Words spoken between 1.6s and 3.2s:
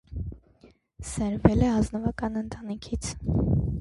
է ազնվական ընտանիքից։